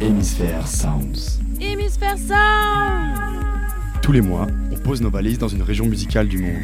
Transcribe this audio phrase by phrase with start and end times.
[0.00, 1.40] Hémisphère Sounds.
[1.60, 2.30] Hémisphère Sounds
[4.00, 6.62] Tous les mois, on pose nos valises dans une région musicale du monde.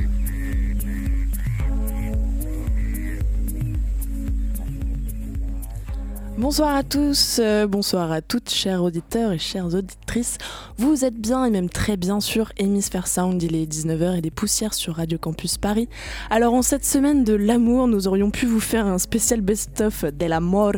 [6.36, 10.36] Bonsoir à tous, euh, bonsoir à toutes, chers auditeurs et chères auditrices.
[10.78, 14.32] Vous êtes bien et même très bien sur Hémisphère Sound, il est 19h et des
[14.32, 15.88] poussières sur Radio Campus Paris.
[16.30, 20.26] Alors en cette semaine de l'amour, nous aurions pu vous faire un spécial best-of de
[20.26, 20.72] l'amour,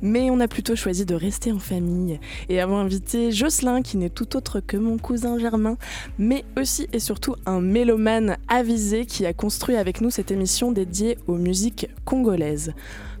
[0.00, 4.08] mais on a plutôt choisi de rester en famille et avons invité Jocelyn qui n'est
[4.08, 5.76] tout autre que mon cousin Germain,
[6.16, 11.18] mais aussi et surtout un mélomane avisé qui a construit avec nous cette émission dédiée
[11.26, 12.72] aux musiques congolaises.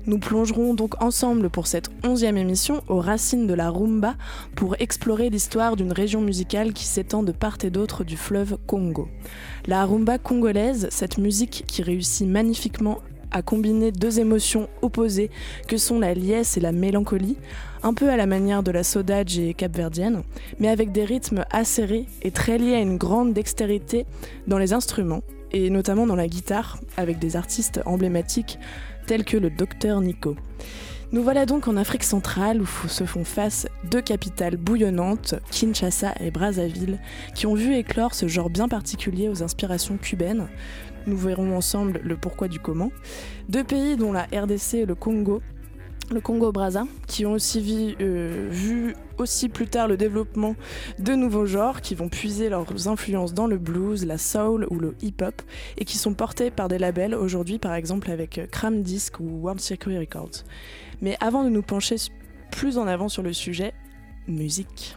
[0.04, 4.16] Nous plongerons donc ensemble pour cette onzième émission aux racines de la rumba
[4.56, 9.08] pour explorer l'histoire d'une région musicale qui s'étend de part et d'autre du fleuve Congo.
[9.66, 12.98] La rumba congolaise, cette musique qui réussit magnifiquement
[13.30, 15.30] à combiner deux émotions opposées
[15.68, 17.36] que sont la liesse et la mélancolie,
[17.84, 20.22] un peu à la manière de la saudade et capverdienne,
[20.58, 24.04] mais avec des rythmes acérés et très liés à une grande dextérité
[24.48, 28.58] dans les instruments et notamment dans la guitare avec des artistes emblématiques
[29.06, 30.36] tels que le docteur Nico.
[31.12, 36.30] Nous voilà donc en Afrique centrale où se font face deux capitales bouillonnantes, Kinshasa et
[36.30, 36.98] Brazzaville,
[37.34, 40.48] qui ont vu éclore ce genre bien particulier aux inspirations cubaines.
[41.06, 42.90] Nous verrons ensemble le pourquoi du comment.
[43.50, 45.42] Deux pays dont la RDC et le Congo
[46.10, 50.56] le Congo-Brazza, qui ont aussi vu, euh, vu, aussi plus tard le développement
[50.98, 54.94] de nouveaux genres qui vont puiser leurs influences dans le blues, la soul ou le
[55.02, 55.42] hip-hop
[55.78, 59.60] et qui sont portés par des labels aujourd'hui par exemple avec Cram Disc ou World
[59.60, 60.44] Circuit Records.
[61.00, 61.96] Mais avant de nous pencher
[62.50, 63.72] plus en avant sur le sujet,
[64.26, 64.96] musique.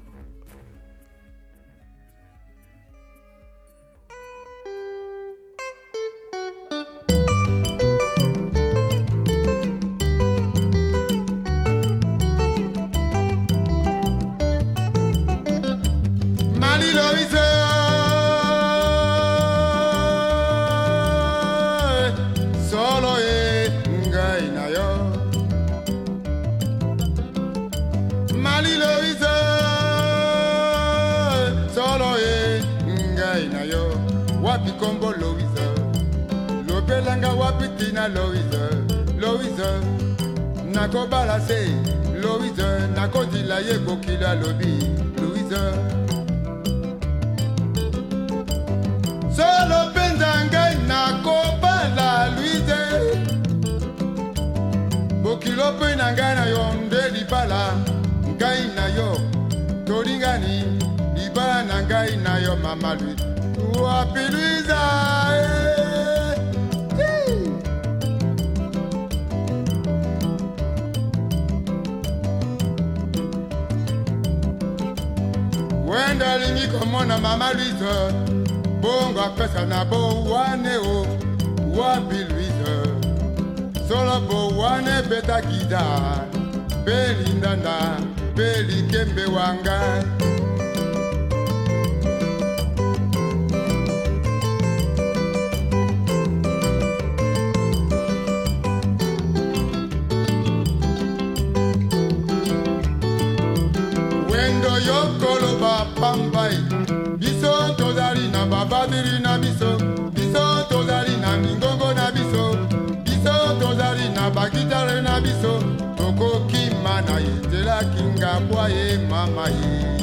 [109.55, 109.77] Biso
[110.11, 112.57] biso tozali na mingongo na biso
[113.03, 115.63] biso tozali na bagitare na biso
[115.95, 119.95] tokokima na etelaki ngabwa ye mama ye.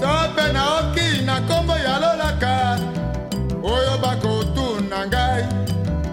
[0.00, 2.78] Sope naoki na nkombo ya lolaka
[3.62, 5.44] oyo bakotuna ngai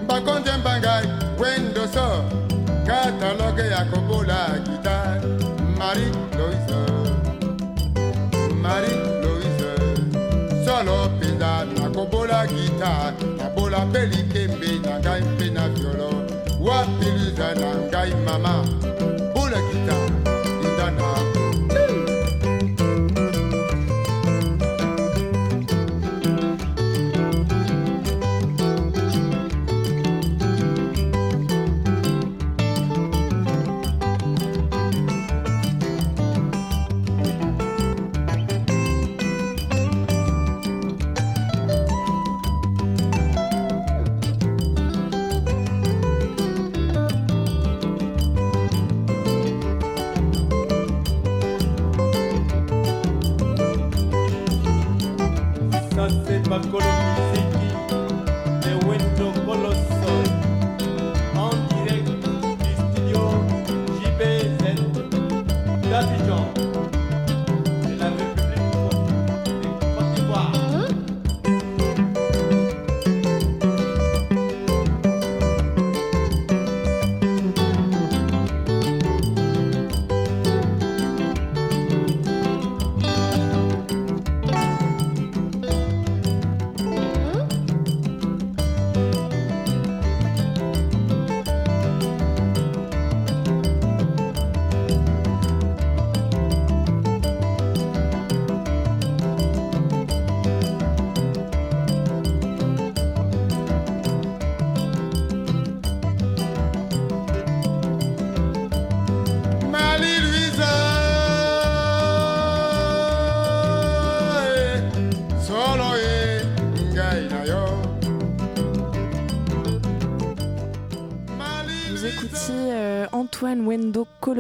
[0.07, 1.07] bakonzemba ngai
[1.40, 2.24] wendoso
[2.85, 5.22] kataloge ya kobola gitare
[5.78, 6.75] Marie Louise,
[8.62, 9.20] Marie
[12.01, 16.09] nakobola gita, nabola peli kembe na ngai mpe na violo,
[16.59, 18.65] wapiluza na ngai mama,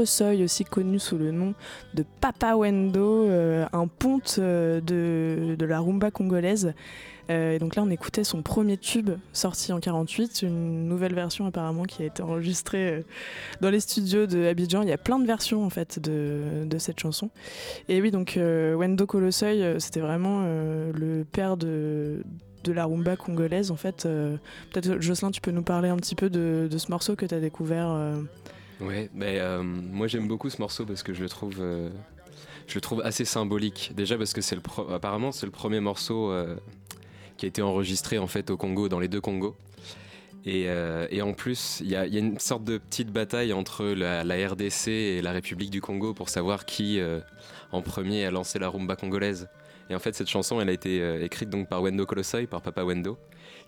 [0.01, 1.53] Colossoy, aussi connu sous le nom
[1.93, 6.73] de Papa Wendo, euh, un ponte euh, de, la rumba congolaise.
[7.29, 11.45] Euh, et donc là, on écoutait son premier tube sorti en 48, une nouvelle version
[11.45, 13.05] apparemment qui a été enregistrée
[13.61, 14.81] dans les studios de Abidjan.
[14.81, 17.29] Il y a plein de versions en fait de, cette chanson.
[17.87, 22.23] Et oui, donc Wendo euh, c'était vraiment le père de
[22.65, 24.07] la rumba congolaise en fait.
[24.71, 27.39] Peut-être Jocelyn, tu peux nous parler un petit peu de, ce morceau que tu as
[27.39, 27.95] découvert.
[28.81, 31.89] Ouais, mais euh, moi j'aime beaucoup ce morceau parce que je le trouve, euh,
[32.67, 33.91] je le trouve assez symbolique.
[33.95, 36.55] Déjà parce que c'est le pro- apparemment c'est le premier morceau euh,
[37.37, 39.55] qui a été enregistré en fait au Congo, dans les deux Congos.
[40.43, 40.71] Et,
[41.21, 45.33] en plus, il y, a une sorte de petite bataille entre la, RDC et la
[45.33, 46.99] République du Congo pour savoir qui
[47.71, 49.49] en premier a lancé la rumba congolaise.
[49.91, 52.83] Et en fait, cette chanson, elle a été écrite donc par Wendo Colossoy, par Papa
[52.83, 53.19] Wendo,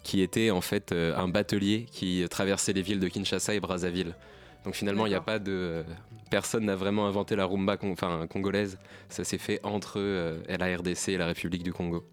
[0.01, 4.15] qui était en fait un batelier qui traversait les villes de Kinshasa et Brazzaville.
[4.65, 5.83] Donc finalement, il n'y a pas de.
[6.29, 8.79] Personne n'a vraiment inventé la rumba con- enfin, congolaise.
[9.09, 12.03] Ça s'est fait entre euh, la RDC et la République du Congo.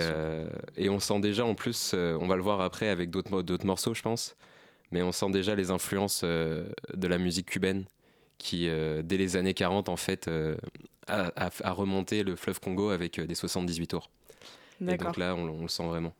[0.00, 0.10] Sûr.
[0.14, 3.30] euh, et on sent déjà, en plus, euh, on va le voir après avec d'autres
[3.30, 4.36] mo- d'autres morceaux, je pense,
[4.90, 7.84] mais on sent déjà les influences euh, de la musique cubaine
[8.38, 10.56] qui, euh, dès les années 40, en fait, euh,
[11.08, 14.10] a, a- a remonté le fleuve Congo avec euh, des 78 tours.
[14.80, 16.12] Et donc là, on, on le sent vraiment.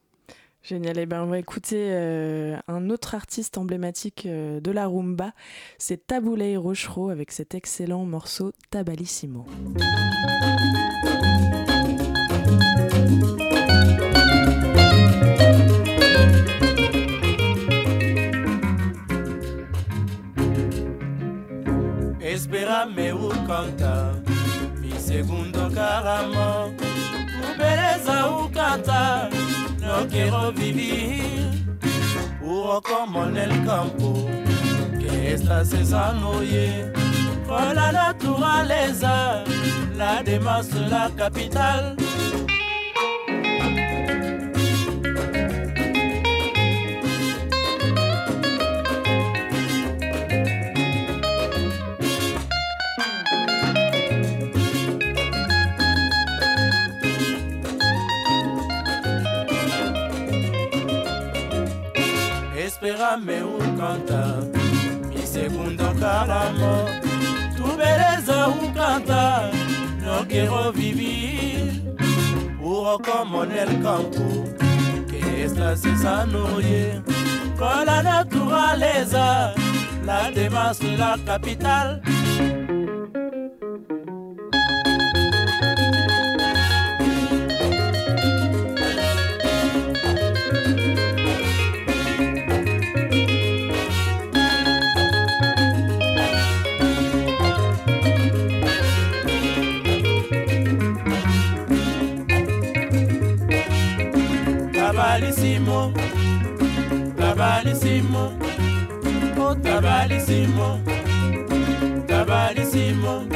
[0.62, 0.99] Génial.
[0.99, 5.32] Et ben, on va écouter euh, un autre artiste emblématique euh, de la rumba.
[5.76, 9.47] C'est Taboulay Rochereau avec cet excellent morceau Tabalissimo.
[22.20, 24.15] Espérame o canta
[24.81, 26.73] Mi segundo caramo
[27.58, 29.42] beleza o canta
[29.93, 31.77] No quiero vivir.
[32.41, 34.27] Puro como en el campo
[34.99, 36.91] Que estás cesando ye
[37.47, 39.44] Con la naturaleza
[39.94, 41.97] La demás de la capital
[62.82, 64.40] Espérame o canta
[65.08, 66.86] Mi segundo caramo
[67.56, 69.53] Tu beleza o canta
[70.01, 71.94] No quiero vivir
[72.60, 74.44] Puro como en el campo
[75.08, 77.01] Que estás cesando ye
[77.56, 79.55] Con la naturaleza
[80.05, 82.03] La demás de la capital
[104.93, 105.91] Tabalissimo,
[107.17, 108.37] tabalissimo,
[109.39, 110.81] oh tabalissimo,
[112.06, 113.27] tabalissimo,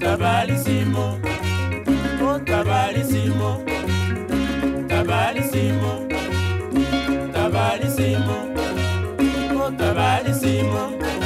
[0.00, 1.18] tabalissimo,
[2.22, 3.50] oh tabalissimo,
[4.88, 6.08] tabalissimo,
[7.34, 8.36] tabalissimo,
[9.60, 11.19] oh tabalissimo.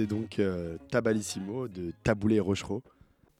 [0.00, 2.82] C'était donc euh, Tabalissimo de Taboulé Rochereau,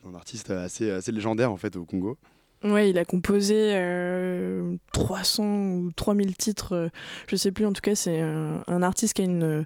[0.07, 2.19] un artiste assez, assez légendaire en fait au Congo.
[2.63, 6.89] Ouais, il a composé euh, 300 ou 3000 titres, euh,
[7.29, 7.65] je sais plus.
[7.65, 9.65] En tout cas, c'est un, un artiste qui a une,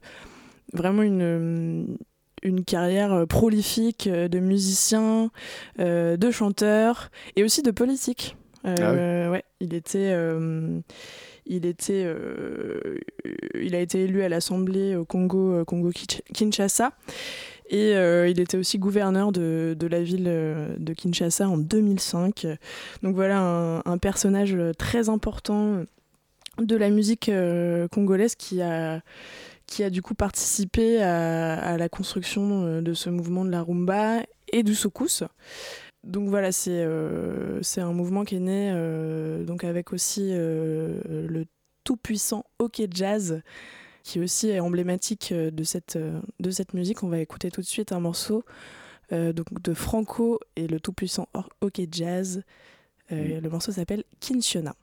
[0.72, 1.96] vraiment une,
[2.44, 5.32] une carrière euh, prolifique euh, de musicien,
[5.80, 8.36] euh, de chanteur et aussi de politique.
[8.66, 10.78] Euh, ouais, il était, euh,
[11.46, 12.98] il était, euh,
[13.54, 15.92] il a été élu à l'Assemblée au Congo, euh,
[16.32, 16.92] Kinshasa.
[17.70, 22.46] Et euh, il était aussi gouverneur de, la ville de Kinshasa en 2005.
[23.02, 25.84] Donc voilà un, personnage très important
[26.58, 27.30] de la musique
[27.90, 29.00] congolaise qui a,
[29.66, 34.20] qui a du coup participé à, à la construction de ce mouvement de la rumba
[34.52, 35.24] et du soukous.
[36.04, 41.00] Donc voilà, c'est euh, c'est un mouvement qui est né euh, donc avec aussi euh,
[41.28, 41.46] le
[41.84, 43.42] tout-puissant hockey jazz
[44.02, 45.99] qui aussi est emblématique de cette,
[46.40, 47.02] de cette musique.
[47.02, 48.44] On va écouter tout de suite un morceau
[49.12, 51.28] euh, donc de Franco et le tout-puissant
[51.61, 52.42] hockey jazz.
[53.12, 54.75] Euh, Le morceau s'appelle Kinshona.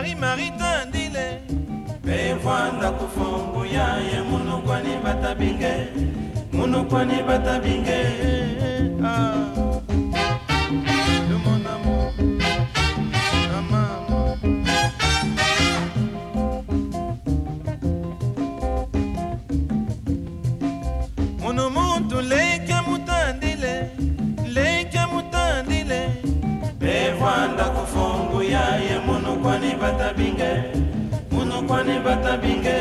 [0.00, 1.40] marie marie tandile
[2.04, 5.72] mevwa ndako fonguya ye munukwani batabinge
[6.52, 9.69] munukwani batabinge eh, eh, ah.
[29.70, 30.50] munukwani batabinge
[31.30, 32.74] munukwani batabinge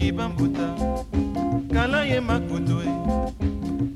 [0.00, 0.74] kibambuta
[1.74, 2.84] kala ye makutwe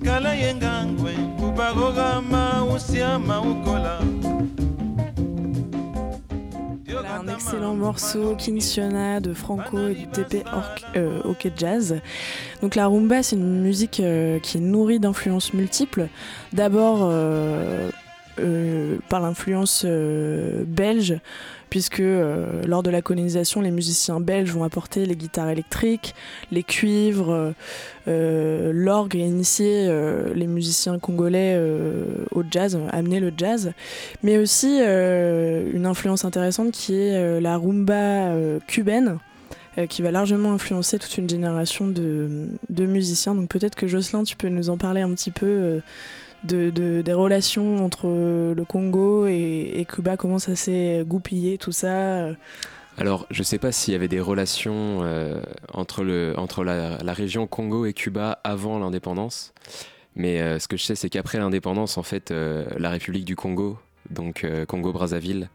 [0.05, 3.99] kala ye ngangwe kubagogama usiama ukola
[6.97, 11.97] Voilà, un excellent morceau Kinshona de Franco et du TP Orc- euh, Hockey Jazz.
[12.63, 16.07] Donc la rumba, c'est une musique euh, qui est nourrie d'influences multiples.
[16.53, 17.91] D'abord euh,
[18.41, 21.21] euh, par l'influence euh, belge,
[21.71, 26.17] puisque euh, lors de la colonisation, les musiciens belges vont apporter les guitares électriques,
[26.51, 27.55] les cuivres,
[28.07, 29.89] l'orgue et initier
[30.35, 31.59] les musiciens congolais
[32.33, 33.73] au jazz, amener le jazz
[34.23, 38.35] mais aussi une influence intéressante qui est la rumba
[38.67, 39.19] cubaine
[39.89, 42.49] qui va largement influencer toute une génération de,
[42.79, 43.35] musiciens.
[43.35, 45.81] Donc peut-être que Jocelyn, tu peux nous en parler un petit peu
[46.45, 51.73] de, de- des relations entre euh, le Congo et, Cuba, comment ça s'est goupillé, tout
[51.73, 51.89] ça.
[51.89, 52.35] euh.
[52.97, 55.41] Alors, je sais pas s'il y avait des relations euh,
[55.73, 56.05] entre,
[56.65, 59.53] la, région Congo et Cuba avant l'indépendance,
[60.15, 63.79] mais ce que je sais, c'est qu'après l'indépendance, en fait, la République du Congo,
[64.11, 65.49] donc Congo-Brazzaville,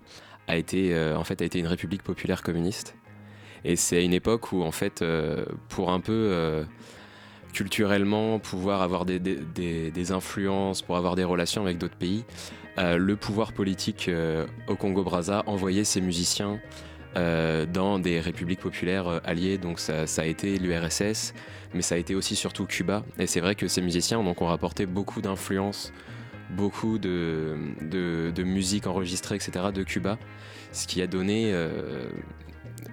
[0.50, 2.96] a été, en fait, a été une république populaire communiste.
[3.64, 5.02] Et c'est à une époque où, en fait,
[5.70, 6.66] pour un peu
[7.54, 12.24] culturellement pouvoir avoir des, des- influences, pour avoir des relations avec d'autres pays,
[12.78, 16.60] euh, le pouvoir politique euh, au Congo-Brazza envoyait ses musiciens
[17.18, 19.58] euh, dans des républiques populaires alliées.
[19.58, 21.34] Donc ça, a été l'URSS,
[21.74, 23.04] mais ça a été aussi surtout Cuba.
[23.18, 25.92] Et c'est vrai que ces musiciens donc, ont rapporté beaucoup d'influences,
[26.52, 29.66] beaucoup de, de, musique enregistrée, etc.
[29.74, 30.18] de Cuba,
[30.72, 31.54] ce qui a donné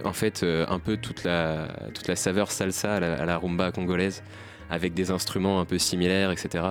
[0.04, 4.22] en fait un peu toute la, toute la saveur salsa à la rumba congolaise,
[4.70, 6.64] avec des instruments un peu similaires, etc.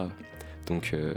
[0.68, 1.14] Donc, euh,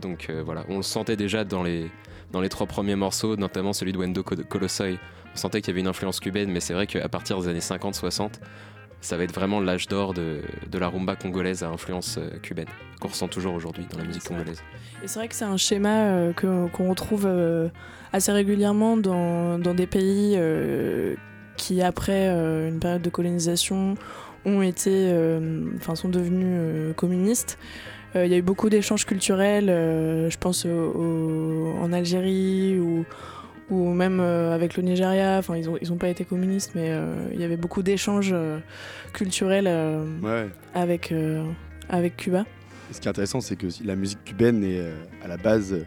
[0.00, 1.90] donc euh, voilà, on le sentait déjà dans les,
[2.32, 4.98] dans les trois premiers morceaux, notamment celui de Wendo Col- Colossoy.
[5.34, 7.58] On sentait qu'il y avait une influence cubaine, mais c'est vrai qu'à partir des années
[7.60, 8.30] 50-60,
[9.02, 10.40] ça va être vraiment l'âge d'or de,
[10.70, 12.68] de la rumba congolaise à influence euh, cubaine,
[13.00, 14.62] qu'on ressent toujours aujourd'hui dans la musique congolaise.
[15.04, 17.28] Et c'est vrai que c'est un schéma euh, qu'on retrouve
[18.14, 20.38] assez régulièrement dans, dans des pays
[21.58, 22.28] qui, après
[22.68, 23.94] une période de colonisation,
[24.46, 27.58] ont été, euh, enfin, sont devenus euh, communistes.
[28.14, 33.04] Euh, Il y a eu beaucoup d'échanges culturels, je pense au- au- en Algérie ou,
[33.68, 35.36] ou même euh, avec le Nigeria.
[35.38, 38.30] Enfin, ils n'ont ils ont pas été communistes, mais euh, il y avait beaucoup d'échanges
[38.32, 38.58] euh,
[39.12, 39.68] culturels
[40.22, 40.46] Ouais.
[40.74, 41.12] avec,
[41.90, 42.44] avec Cuba.
[42.90, 44.80] Et ce qui est intéressant, c'est que la musique cubaine est
[45.22, 45.84] à la base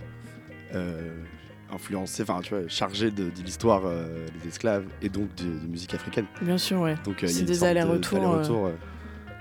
[1.71, 5.43] euh, influencée, enfin, tu vois, chargée de, de l'histoire euh, des esclaves et donc de,
[5.45, 6.25] de musique africaine.
[6.41, 6.95] Bien sûr, ouais.
[7.05, 8.73] Donc, euh, y a des allers-retours, d'allers-retours, euh,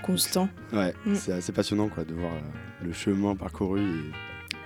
[0.02, 0.48] Constant.
[0.72, 1.14] Ouais, Mm.
[1.16, 3.82] c'est assez passionnant quoi, de voir euh, le chemin parcouru.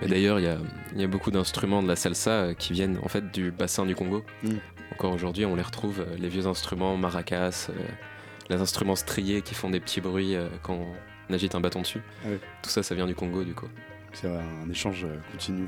[0.01, 0.05] Et...
[0.05, 0.57] Et d'ailleurs, il y a,
[0.93, 3.85] il y a beaucoup d'instruments de la salsa euh, qui viennent en fait du bassin
[3.85, 4.23] du Congo.
[4.43, 4.49] Mm.
[4.91, 7.73] Encore aujourd'hui, on les retrouve, euh, les vieux instruments, maracas, euh,
[8.49, 10.77] les instruments striés qui font des petits bruits euh, quand
[11.29, 12.01] on agite un bâton dessus.
[12.25, 12.29] Ah.
[12.61, 13.67] Tout ça, ça vient du Congo du coup.
[14.13, 15.65] C'est un échange euh, continu.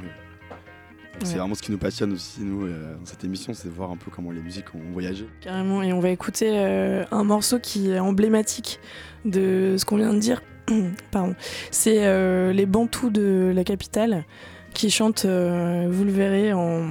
[1.23, 1.39] C'est Ouais.
[1.39, 3.97] vraiment ce qui nous passionne aussi, nous, euh, dans cette émission, c'est de voir un
[3.97, 5.27] peu comment les musiques ont voyagé.
[5.41, 8.79] Carrément, et on va écouter euh, un morceau qui est emblématique
[9.23, 10.41] de ce qu'on vient de dire.
[11.11, 11.35] Pardon.
[11.71, 14.25] C'est euh, les Bantous de la capitale
[14.73, 16.85] qui chantent, vous le verrez, en,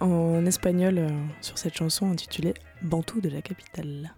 [0.00, 1.06] en espagnol
[1.42, 4.14] sur cette chanson intitulée Bantous de la capitale.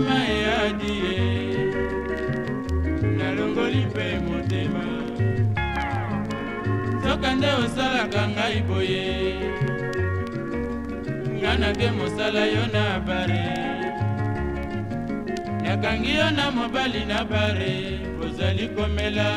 [0.00, 1.18] Motema eyadi ye.
[3.18, 4.84] Nalongoli mpe motema.
[7.02, 9.34] Soka nde osalaka ngai boye.
[11.38, 13.44] Nga nake mosala yo na bare.
[15.62, 19.30] Nakangi yo na mobali na bare ozali komela.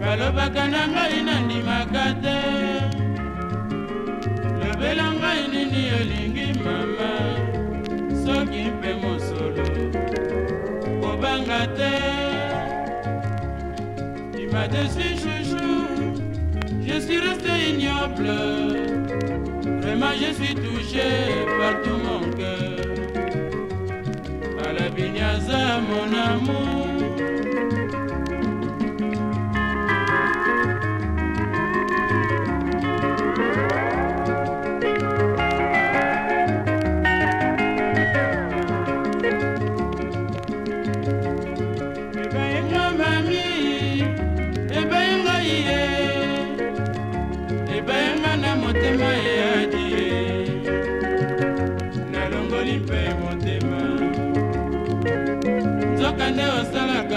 [0.00, 2.38] Balobaka na ngai nandimaka te.
[4.60, 6.29] Lobela ngai nini olingi
[8.30, 9.66] soki mpe mosolo
[11.00, 11.94] kobanga te.
[14.36, 15.74] Tu m'as déçu chouchou
[16.86, 18.30] je suis resté ignoble.
[19.82, 21.08] Vraiment je suis touché
[21.58, 22.78] par tout mon cœur.
[24.66, 26.79] À la binyaza mon amour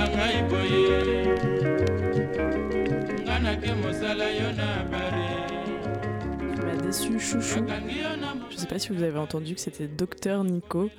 [0.04, 1.26] osalaka ngai boye
[3.24, 5.24] nga nake mosala yo na bare
[6.56, 7.66] Tu m'as déçu, chouchou.
[8.50, 10.89] Je sais pas si vous avez entendu que c'était Docteur Nico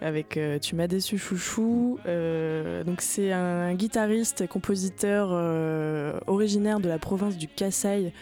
[0.00, 1.98] avec euh, Tu m'as déçu chouchou.
[2.06, 8.12] Euh, donc c'est un guitariste et compositeur euh, originaire de la province du Kasaï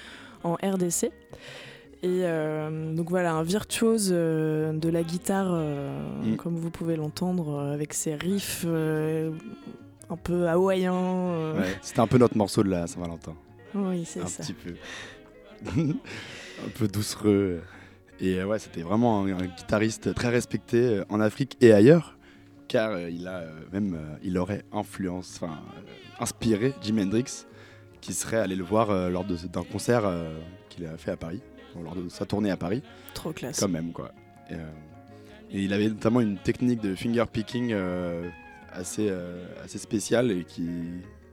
[0.44, 1.10] en RDC.
[2.04, 2.22] Et
[2.94, 5.50] donc voilà, un virtuose de la guitare,
[6.22, 6.36] Mm.
[6.36, 8.64] comme vous pouvez l'entendre, avec ses riffs
[10.10, 10.94] un peu hawaïens.
[10.94, 11.60] euh.
[11.60, 13.34] Ouais, C'était un peu notre morceau de la Saint-Valentin.
[13.74, 14.42] Oui, c'est Un ça.
[14.42, 14.74] petit peu.
[15.76, 17.60] un peu doucereux.
[18.20, 22.16] Et euh, ouais, c'était vraiment un, un guitariste très respecté euh, en Afrique et ailleurs,
[22.66, 25.80] car euh, il a euh, même, euh, il aurait influence, enfin, euh,
[26.20, 27.46] inspiré Jimi Hendrix,
[28.00, 30.36] qui serait allé le voir euh, lors d'un concert euh,
[30.68, 31.40] qu'il a fait à Paris,
[31.80, 32.82] lors de sa tournée à Paris,
[33.14, 33.60] Trop classe.
[33.60, 34.10] quand même quoi.
[34.50, 34.58] Et, euh,
[35.52, 38.28] et il avait notamment une technique de finger picking euh,
[38.78, 40.68] assez, euh, assez spéciale et qui,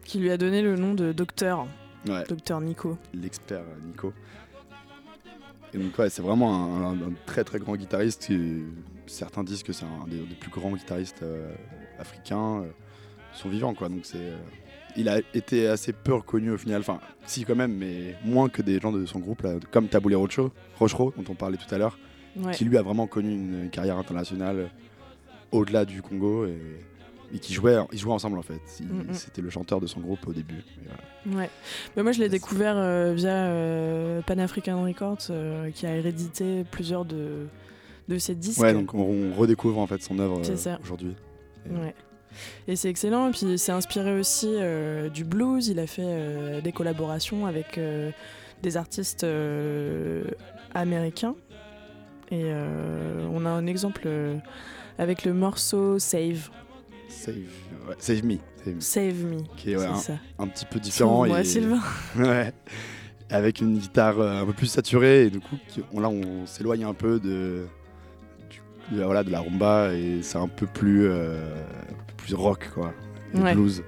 [0.04, 1.68] Qui lui a donné le nom de Docteur,
[2.08, 2.98] ouais, Docteur Nico.
[3.14, 4.14] l'expert Nico.
[5.74, 8.26] Et donc ouais, c'est vraiment un, un- un très très grand guitariste.
[8.28, 8.64] qui-
[9.08, 11.54] certains disent que c'est un des, des plus grands guitaristes euh,
[12.00, 12.70] africains, euh,
[13.34, 13.90] sont vivants quoi.
[13.90, 14.38] Donc c'est, euh,
[14.98, 16.80] il a été assez peu reconnu au final.
[16.82, 20.16] Enfin, si quand même, mais moins que des gens de son groupe là, comme Taboulé
[20.16, 22.00] Rocho, Rochereau dont on parlait tout à l'heure,
[22.38, 22.52] Ouais.
[22.54, 24.70] qui lui a vraiment connu une carrière internationale
[25.54, 26.58] au-delà du Congo et,
[27.34, 28.60] et qui jouait, ils jouaient ensemble en fait.
[28.80, 29.14] Il- Mm, mm.
[29.14, 30.64] C'était le chanteur de son groupe au début.
[31.26, 31.40] Voilà.
[31.44, 31.50] Ouais.
[31.96, 36.64] Mais moi, je l'ai découvert euh, via euh, Pan African Records, euh, qui a hérédité
[36.70, 37.48] plusieurs de,
[38.08, 38.62] de ses disques.
[38.62, 40.40] Ouais, donc on, on redécouvre en fait son œuvre
[40.84, 41.16] aujourd'hui.
[41.70, 41.94] Ouais.
[42.68, 43.30] Et c'est excellent.
[43.30, 44.54] Et puis, c'est inspiré aussi
[45.14, 45.68] du blues.
[45.70, 47.80] Il a fait des collaborations avec
[48.62, 49.26] des artistes
[50.74, 51.36] américains.
[52.32, 52.44] Et
[53.32, 54.08] on a un exemple
[54.98, 56.50] avec le morceau Save.
[57.08, 57.36] Save,
[57.88, 59.38] ouais, Save Me, Save Me, Save Me.
[59.58, 60.14] qui est ouais, c'est un, ça.
[60.40, 61.26] un petit peu différent.
[61.26, 61.80] Moi, et- Sylvain.
[62.18, 62.52] ouais,
[63.30, 65.58] avec une guitare euh, un peu plus saturée et du coup
[65.94, 67.66] on, là on s'éloigne un peu de,
[68.92, 71.56] voilà, de la rumba et c'est un peu plus, euh,
[72.18, 72.94] plus rock quoi,
[73.34, 73.54] et Ouais.
[73.54, 73.84] blues.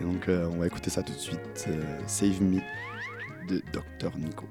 [0.00, 2.60] Et donc euh, on va écouter ça tout de suite, euh, Save Me
[3.48, 4.46] de Dr Nico.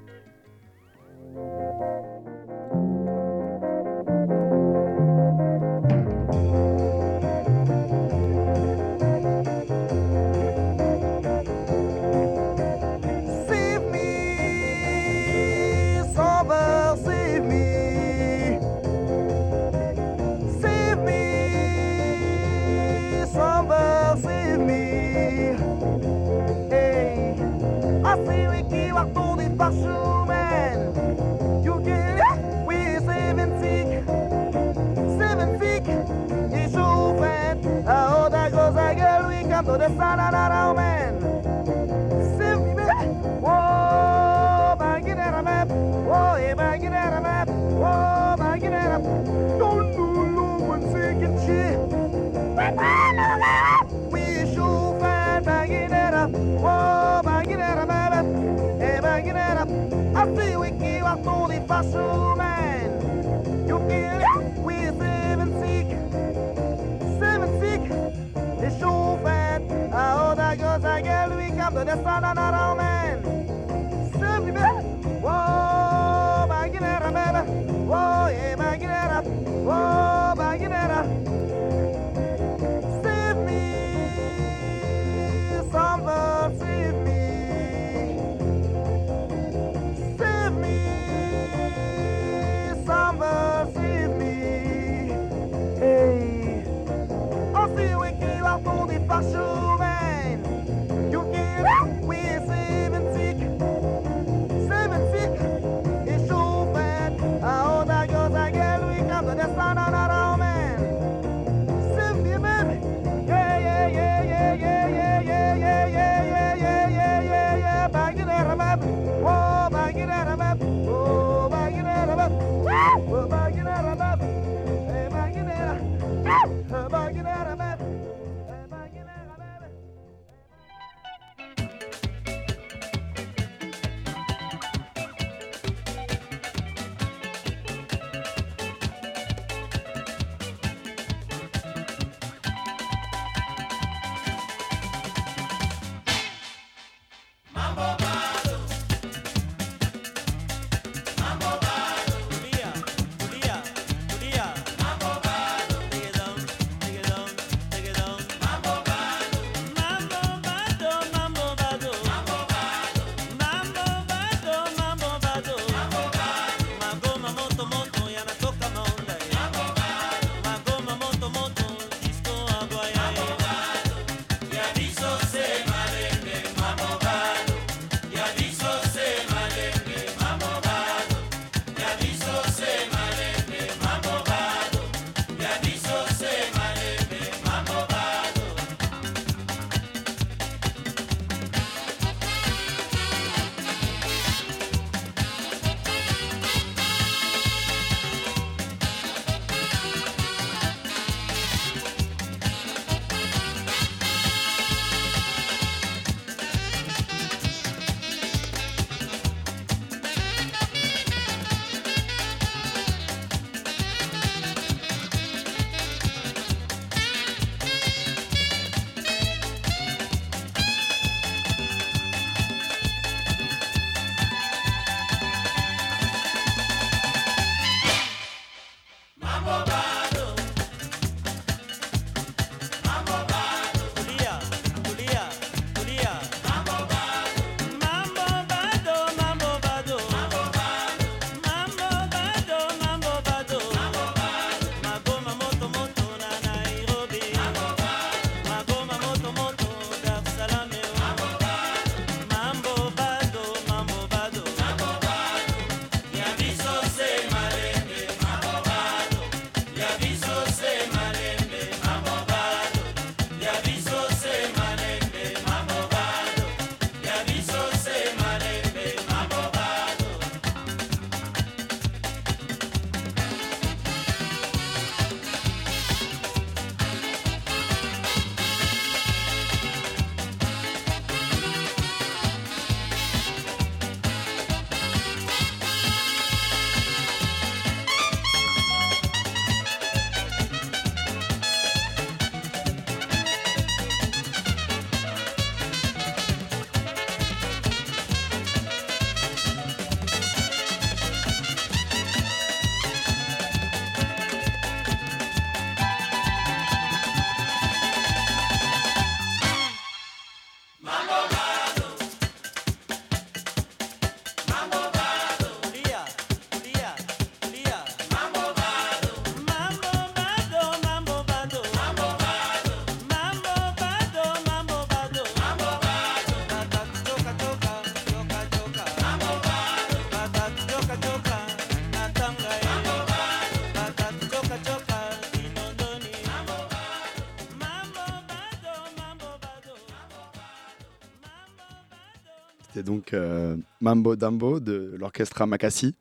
[342.74, 345.94] C'était donc euh, Mambo Dambo de l'orchestre Makassi.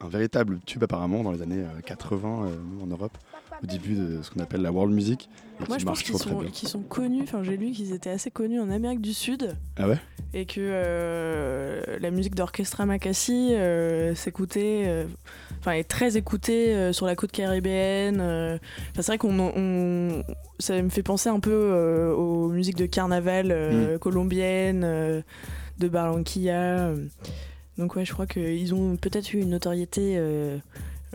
[0.00, 3.18] un véritable tube apparemment dans les années euh, 80 euh, nous, en Europe,
[3.62, 5.28] au début de ce qu'on appelle la world music,
[5.60, 7.22] et Moi, qui je pense marche qu'ils sont, qu'ils sont connus.
[7.24, 9.98] Enfin, j'ai lu qu'ils étaient assez connus en Amérique du Sud Ah ouais?
[10.34, 15.04] Et que euh, la musique d'Orchestra Makassi euh, s'écoutait, euh,
[15.58, 18.18] enfin, est très écoutée euh, sur la côte caribéenne.
[18.20, 18.56] euh.
[18.94, 20.22] C'est vrai qu'on, on-
[20.60, 23.98] ça me fait penser un peu euh, aux musiques de carnaval euh, Mm.
[23.98, 25.22] colombiennes, euh,
[25.78, 26.88] de Barranquilla.
[26.88, 27.06] euh.
[27.76, 30.14] Donc ouais, je crois qu'ils ont peut-être eu une notoriété.
[30.18, 30.58] euh,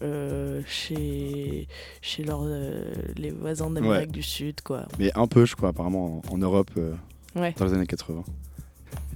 [0.01, 1.67] euh, chez,
[2.01, 4.07] chez leurs, euh, les voisins d'Amérique Ouais.
[4.07, 4.87] du Sud, quoi.
[4.97, 6.71] Mais un peu, je crois, apparemment, en, en Europe
[7.35, 7.53] Ouais.
[7.57, 8.23] dans les années 80.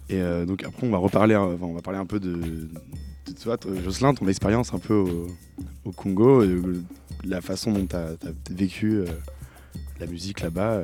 [0.09, 3.57] Et donc après, on va reparler, enfin, on va parler un peu de, de toi,
[3.83, 5.27] Jocelyn, ton expérience un peu au,
[5.83, 6.55] au Congo, et,
[7.25, 8.11] la façon dont tu as,
[8.51, 9.03] vécu
[9.99, 10.83] la musique là-bas.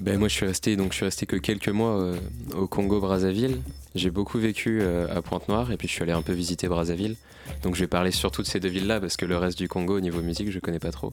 [0.00, 2.18] Ben moi je suis resté donc je suis resté que quelques mois euh,
[2.56, 3.60] au Congo Brazzaville.
[3.94, 7.16] J'ai beaucoup vécu euh, à Pointe-Noire et puis je suis allé un peu visiter Brazzaville.
[7.62, 9.96] Donc je vais parler surtout de ces deux villes-là parce que le reste du Congo
[9.96, 11.12] au niveau musique je connais pas trop.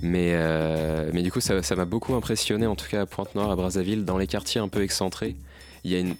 [0.00, 3.56] Mais, euh, mais du coup ça m'a beaucoup impressionné en tout cas à Pointe-Noire, à
[3.56, 5.36] Brazzaville, dans les quartiers un peu excentrés.
[5.84, 6.14] Il y a une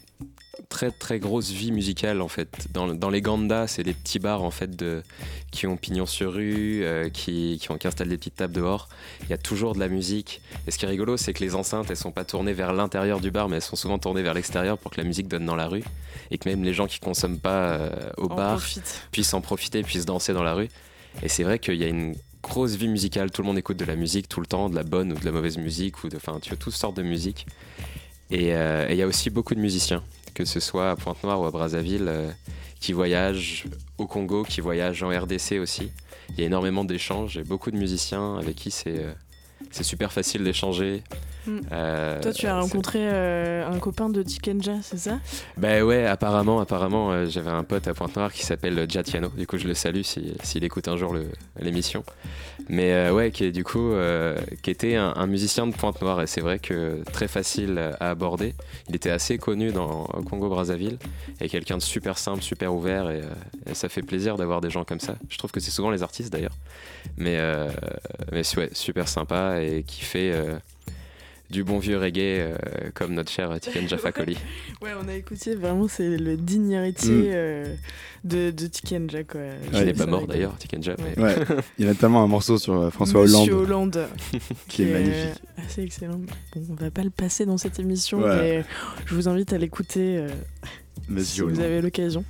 [0.69, 2.69] très très grosse vie musicale en fait.
[2.73, 5.03] Dans, dans les Gandas, c'est des petits bars en fait de,
[5.51, 8.89] qui ont pignon sur rue, euh, qui, qui, ont, qui installent des petites tables dehors.
[9.23, 10.41] Il y a toujours de la musique.
[10.67, 13.21] Et ce qui est rigolo, c'est que les enceintes, elles sont pas tournées vers l'intérieur
[13.21, 15.57] du bar, mais elles sont souvent tournées vers l'extérieur pour que la musique donne dans
[15.57, 15.85] la rue.
[16.31, 19.03] Et que même les gens qui consomment pas euh, au On bar profite.
[19.11, 20.69] puissent en profiter, puissent danser dans la rue.
[21.23, 23.31] Et c'est vrai qu'il y a une grosse vie musicale.
[23.31, 25.25] Tout le monde écoute de la musique tout le temps, de la bonne ou de
[25.25, 27.47] la mauvaise musique, ou de, enfin, tu vois, toutes sortes de musique.
[28.31, 30.03] Et euh, et il y a aussi beaucoup de musiciens,
[30.35, 32.31] que ce soit à Pointe-Noire ou à Brazzaville, euh,
[32.81, 33.67] qui voyagent
[33.99, 35.91] au Congo, qui voyagent en RDC aussi.
[36.31, 39.13] Il y a énormément d'échanges et beaucoup de musiciens avec qui c'est euh,
[39.73, 41.03] c'est super facile d'échanger.
[41.47, 41.59] Mm.
[41.73, 45.19] Euh, Toi, tu as c'est- rencontré euh, un copain de Tikenja, c'est ça?
[45.57, 49.29] Ben ouais, apparemment, apparemment, euh, j'avais un pote à Pointe-Noire qui s'appelle Giatiano.
[49.37, 51.17] Du coup, je le salue si- s'il écoute un jour
[51.59, 52.05] l'émission.
[52.69, 56.23] Mais euh, ouais, qui est du coup, euh, qui était un, un musicien de Pointe-Noire
[56.23, 58.55] et c'est vrai que très facile à aborder.
[58.89, 60.99] Il était assez connu dans au Congo-Brazzaville
[61.41, 63.25] et quelqu'un de super simple, super ouvert et, euh,
[63.69, 65.17] et ça fait plaisir d'avoir des gens comme ça.
[65.29, 66.57] Je trouve que c'est souvent les artistes d'ailleurs,
[67.17, 67.69] mais euh,
[68.31, 70.59] mais ouais, super sympa et qui fait euh,
[71.51, 72.55] du bon vieux reggae euh,
[72.95, 74.37] comme notre cher Tiken Jaffa Koli.
[74.81, 77.31] Ouais, on a écouté, vraiment, c'est le digne héritier Mm.
[77.33, 77.75] euh,
[78.25, 78.67] de, de
[79.25, 79.41] quoi.
[79.71, 81.03] Qui Ouais, n'est pas mort d'ailleurs, Tiken Jaffa.
[81.17, 81.35] mais- Ouais,
[81.79, 84.09] il y a notamment un morceau sur François Monsieur Hollande Hollande,
[84.69, 85.43] qui est magnifique.
[85.59, 86.19] euh, assez excellent.
[86.55, 88.37] Bon, on va pas le passer dans cette émission, Ouais.
[88.37, 88.65] mais
[89.07, 90.29] je vous invite à l'écouter euh,
[91.19, 92.25] si vous avez l'occasion.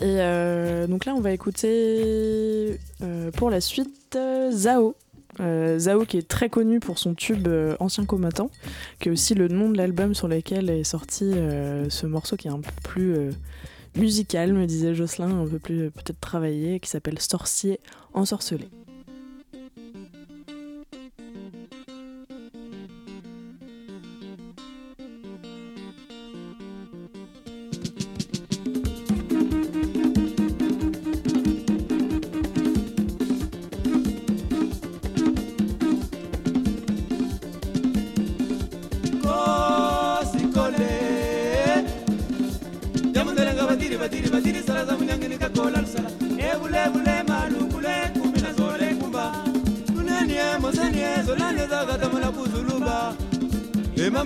[0.00, 4.96] Et euh, donc là, on va écouter euh, pour la suite euh, Zao.
[5.40, 8.50] Euh, Zao qui est très connu pour son tube euh, Ancien combattant,
[9.00, 12.48] qui est aussi le nom de l'album sur lequel est sorti euh, ce morceau qui
[12.48, 13.30] est un peu plus
[13.96, 17.80] musical, me disait Jocelyn, un peu plus peut-être travaillé, qui s'appelle Sorcier
[18.14, 18.68] ensorcelé.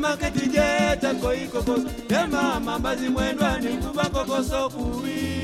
[0.07, 1.75] Tema kati jeta koikoko.
[2.09, 5.36] Tema mambazi mwendwani kubakokoso kuwi.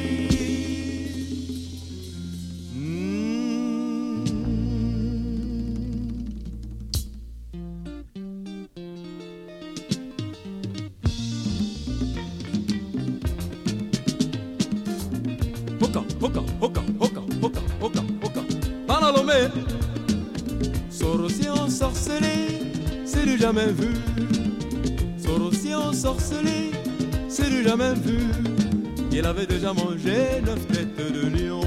[29.72, 31.60] Déjà mangé neuf têtes de lion.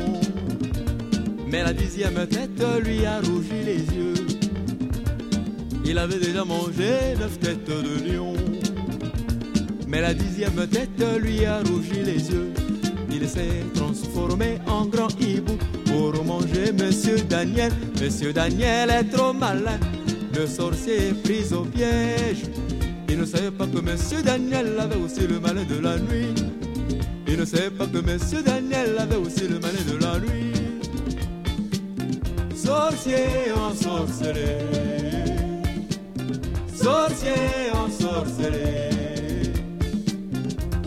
[1.47, 4.13] Mais la dixième tête lui a rougi les yeux.
[5.85, 8.33] Il avait déjà mangé neuf têtes de lion.
[9.87, 12.51] Mais la dixième tête lui a rougi les yeux.
[13.11, 17.71] Il s'est transformé en grand hibou pour manger Monsieur Daniel.
[17.99, 19.79] Monsieur Daniel est trop malin.
[20.37, 22.43] Le sorcier est pris au piège.
[23.09, 26.33] Il ne savait pas que Monsieur Daniel avait aussi le malin de la nuit.
[27.27, 30.51] Il ne savait que Monsieur Daniel avait aussi le malin de la nuit.
[32.53, 34.57] Sorcier ensorcelé.
[36.75, 38.89] Sorcier ensorcelé.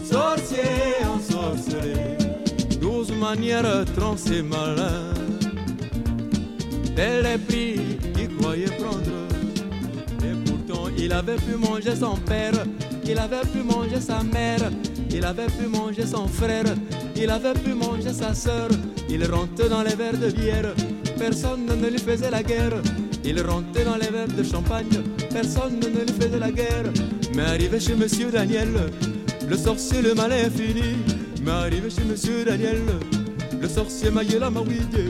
[0.04, 0.70] Sorcier
[1.16, 1.96] ensorcelé.
[2.78, 5.14] Douze manière trans et malin.
[6.94, 7.80] Tel les prix
[8.14, 9.18] qu'il croyait prendre.
[10.26, 12.66] Et pourtant, il avait pu manger son père,
[13.06, 14.70] il avait pu manger sa mère,
[15.10, 16.64] il avait pu manger son frère,
[17.20, 18.68] il avait pu manger sa sœur.
[19.08, 20.74] Il rentrait dans les verres de bière,
[21.18, 22.80] personne ne lui faisait la guerre.
[23.24, 26.92] Il rentrait dans les verres de champagne, personne ne lui faisait la guerre.
[27.34, 28.68] Mais arrivé chez Monsieur Daniel,
[29.48, 30.96] le sorcier, le malin est fini.
[31.44, 32.82] Mais arrivé chez Monsieur Daniel,
[33.60, 35.06] le sorcier m'a la mawidé.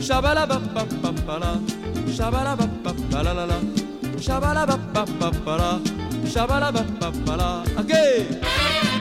[0.00, 1.60] Shabalabapapapala,
[2.16, 3.58] shabalabapapalala,
[4.20, 5.80] shabalabapapapala,
[6.32, 7.64] shabalabapapala.
[7.78, 8.95] Ok!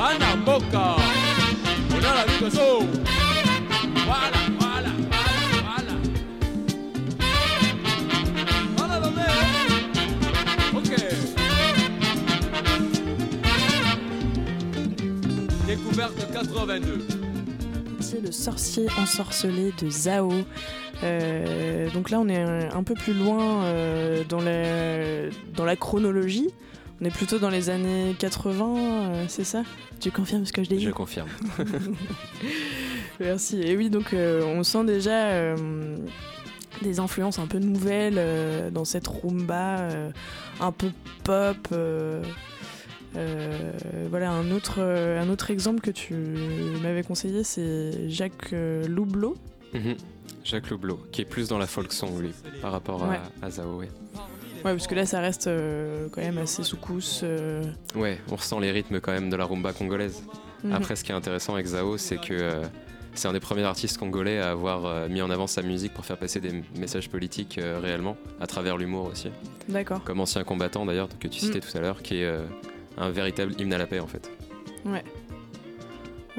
[0.00, 0.96] Ana boca!
[1.90, 2.84] On a la vie de saut.
[4.04, 5.32] Voilà, voilà, voilà,
[5.62, 5.94] voilà.
[8.76, 9.22] Voilà, l'homme.
[10.76, 10.92] Ok.
[15.66, 17.06] Découverte 82.
[18.00, 20.32] C'est le sorcier ensorcelé de Zao.
[21.02, 25.76] Euh, donc là, on est un, un peu plus loin euh, dans, la, dans la
[25.76, 26.50] chronologie.
[27.00, 29.62] On est plutôt dans les années 80, euh, c'est ça?
[30.00, 30.80] Tu confirmes ce que je dis?
[30.80, 31.28] Je confirme.
[33.20, 33.60] Merci.
[33.62, 35.96] Et oui, donc euh, on sent déjà euh,
[36.82, 39.88] des influences un peu nouvelles dans cette rumba,
[40.60, 40.90] un peu
[41.24, 41.56] pop.
[41.72, 42.22] euh,
[44.10, 46.14] voilà, un autre, un autre exemple que tu
[46.82, 49.36] m'avais conseillé, c'est Jacques Loublot.
[49.72, 49.94] Mhm.
[50.44, 52.30] Jacques Loubleau, qui est plus dans la folk song, lui,
[52.60, 53.18] par rapport à- Ouais.
[53.42, 53.78] à, Zao.
[53.78, 53.88] Ouais.
[54.64, 57.20] Ouais, parce que là, ça reste euh, quand même assez soukous.
[57.22, 57.62] euh,
[57.94, 60.22] ouais, on ressent les rythmes quand même de la rumba congolaise.
[60.62, 60.72] mhm.
[60.72, 62.62] Après, ce qui est intéressant avec Zao, c'est que euh,
[63.14, 66.06] c'est un des premiers artistes congolais à avoir euh, mis en avant sa musique pour
[66.06, 69.28] faire passer des messages politiques réellement, à travers l'humour aussi.
[69.68, 70.02] D'accord.
[70.02, 71.60] Comme ancien combattant d'ailleurs, que tu citais Mm.
[71.60, 72.34] tout à l'heure, qui est
[72.96, 74.30] un véritable hymne à la paix en fait.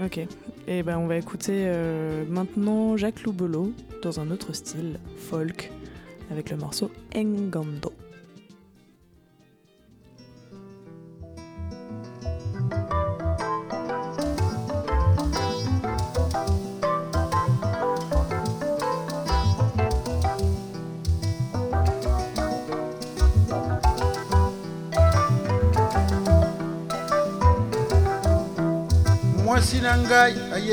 [0.03, 0.19] Ok.
[0.67, 3.71] Et ben, on va écouter euh, maintenant Jacques Loubelot
[4.01, 5.71] dans un autre style, folk,
[6.31, 7.93] avec le morceau Engando.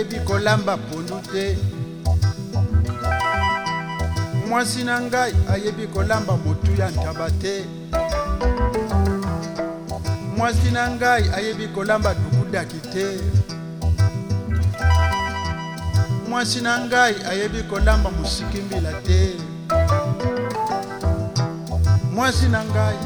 [0.02, 1.56] Ngai ayebi kolamba pondu te.
[4.48, 7.64] Mwasi na ngai ayebi kolamba motu ya ntaba te.
[10.36, 13.20] Mwasi na ngai ayebi kolamba dukudaki te.
[16.28, 19.36] Mwasi na ngai ayebi kolamba mosikimbila te.
[22.14, 22.98] Mwasi na ngai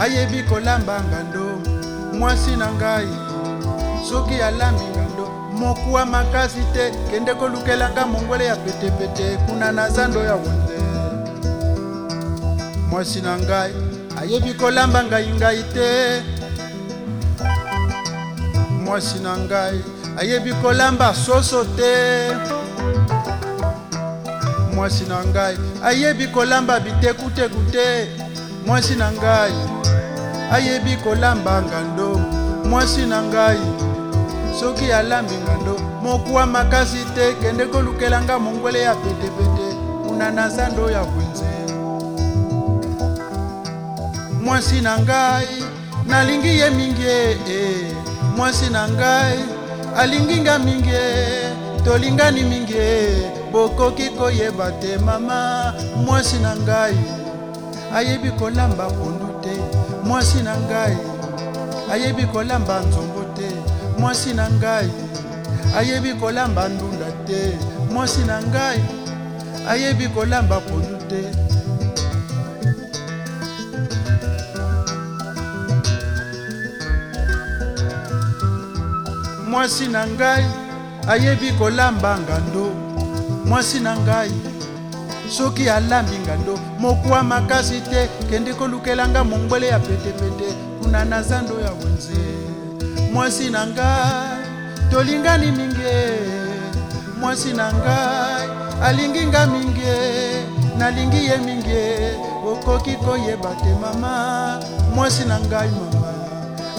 [0.00, 1.60] ayebi kolamba ngando.
[2.18, 3.08] Mwasi na ngai
[4.08, 4.89] soki alambi
[5.60, 10.80] mokuwa makasi te kende kolukelanga mongwele ya petepete kuna na zando ya wenze
[12.90, 13.72] mwasi na ngai
[14.20, 16.22] ayebi kolamba ngai ngai te.
[18.84, 19.80] Mwasi na ngai
[20.18, 21.92] ayebi kolamba soso te.
[24.74, 28.08] Mwasi na ngai ayebi kolamba bitekuteku te.
[28.66, 29.52] Mwasi na ngai
[30.52, 32.20] ayebi kolamba ngando.
[32.64, 33.60] Mwasi na ngai
[34.60, 35.76] soki alambi ngando.
[36.02, 39.76] Mokuwa makasi te kende kolukelanga mongwele ya petepete.
[40.06, 41.50] Kuna na zando ya bwenze.
[44.44, 45.64] Mwasi na ngai
[46.06, 47.92] nalingi ye mingi e
[48.36, 49.38] mwasi na ngai
[49.96, 50.90] alingi nga mingi
[51.84, 52.74] tolingani mingi
[53.52, 55.74] bokoki koyeba te mama.
[55.96, 56.98] Mwasi na ngai
[57.94, 59.60] ayebi kolamba pondu te.
[60.04, 60.96] Mwasi na ngai
[61.92, 63.19] ayebi kolamba nzombo te
[64.00, 64.90] mwasi na ngai
[65.78, 67.40] ayebi kolamba ndunda te.
[67.92, 68.80] Mwasi na ngai
[69.68, 71.22] ayebi kolamba pondu te.
[79.50, 80.44] Mwasi na ngai
[81.08, 82.66] ayebi kolamba ngando.
[83.44, 84.32] Mwasi na ngai
[85.36, 86.58] soki alambi ngando.
[86.78, 90.54] Mokuwa makasi te kende kolukelanga mongwele ya petepete.
[90.82, 92.20] Kuna na zando ya wenze
[93.12, 94.44] mwasi na ngai
[94.90, 95.80] tolingani mingi.
[97.20, 98.48] Mwasi na ngai
[98.82, 99.82] alingi nga mingi
[100.78, 102.16] nalingi ye mingi.
[102.46, 104.60] Okoki koyeba te mama.
[104.94, 106.12] Mwasi na ngai mama.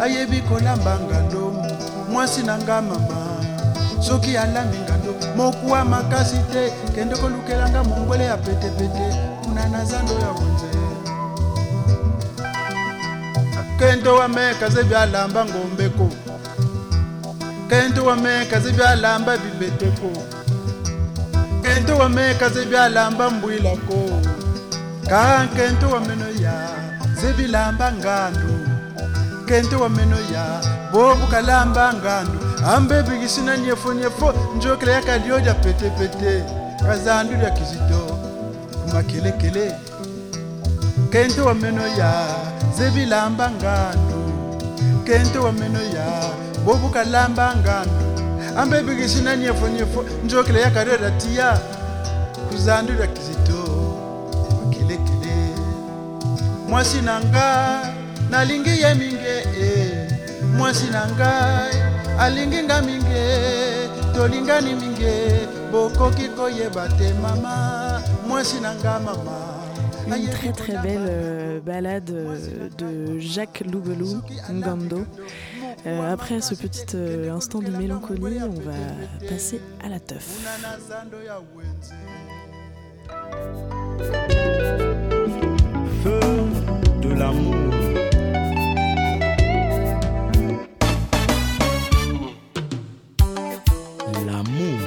[0.03, 1.53] Ayebi kolamba ngando.
[2.11, 3.17] Mwasi na ngai mama.
[3.99, 5.15] Soki alambi ngando.
[5.35, 9.15] Mokuwa makasi te kende kolukelanga mongwele ya petepete.
[9.43, 10.71] Kuna na zando ya wenze
[13.79, 16.09] kento wameka ze byalamba ngombeko
[17.71, 20.11] kendo wa meka zibyalamba bibete ko.
[21.63, 23.99] Kendo wa meka zibyalamba mbwila ko.
[25.09, 26.53] Ka kendo wa meno ya
[27.21, 28.53] zibilamba ngandu.
[29.47, 30.45] Kendo wa meno ya
[30.91, 32.39] bobu kalamba ngandu.
[32.75, 36.43] Ambe bigisina nyefo nyefo njokele yakalio ja pete pete.
[36.85, 38.17] Kazandu lya kizito
[38.83, 39.71] kumakelekele
[41.11, 42.11] kendo wa meno ya
[42.77, 44.21] zibilamba ngandu.
[45.05, 46.07] Kendo wa meno ya
[46.65, 48.01] bobukalamba ngando
[48.57, 50.05] ambe bigisina nyefo nyefo.
[50.25, 51.59] Njokela yakalioja tia.
[52.49, 53.63] Kuzandu lya kizito.
[54.31, 55.55] Kumakelekele
[56.69, 57.81] mwasi na nga
[58.29, 60.07] nalingi ye mingi e
[60.57, 61.75] mwasi na ngai
[62.19, 63.23] alingi nga mingi
[64.15, 65.13] tolingani mingi
[65.71, 68.01] bokoki koyeba te mama.
[68.27, 69.51] Mwasi na mama.
[70.07, 75.05] Une très très belle euh, balade euh, de Jacques Loubelou Ngando.
[75.85, 80.39] Euh, après ce petit euh, instant de mélancolie, on va passer à la teuf.
[86.03, 86.19] Feu
[87.01, 87.55] de l'amour.
[94.25, 94.79] L'amour.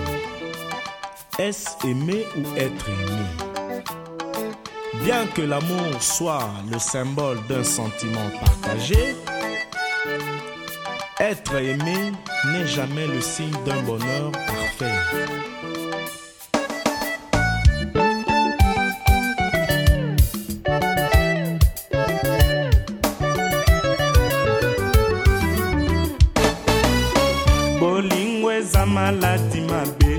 [1.39, 3.55] Est-ce aimer ou être aimé?
[5.05, 9.16] Bien que l'amour soit le symbole d'un sentiment partagé,
[11.30, 12.12] être aimé
[12.52, 14.94] n'est jamais le signe d'un bonheur parfait.
[27.80, 30.12] bolingo eza maladi mabe.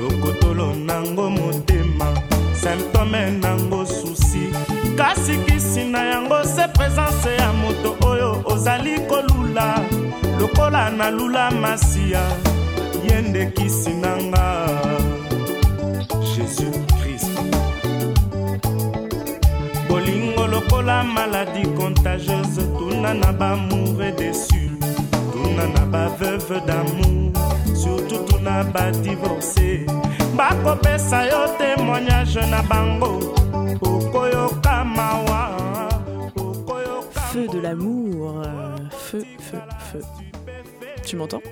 [0.00, 2.14] Lokotolo nango motema.
[2.54, 4.52] Symptome nango susi
[4.96, 9.80] kasi kisi na yango se presence ya moto oyo ozali kolula
[10.40, 12.22] lokola nalula masiya
[13.08, 14.66] ye nde kisi nanga.
[16.34, 17.30] Jésus christ.
[19.88, 24.56] Bolingo lokola maladi contagieuse tuna na bamoure desu
[25.32, 27.32] tuna na baveuve d'amour
[27.74, 29.86] surtout tuna badivorce
[30.36, 33.18] bakopesa yo témoignage na bango
[33.82, 35.48] okoyoka mawa
[37.32, 38.07] Feu de l'amour,
[39.20, 39.58] feu,
[39.92, 40.00] feu, feu.
[41.04, 41.42] Tu m'entends?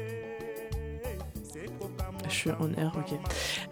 [2.29, 3.17] Je suis en air, ok.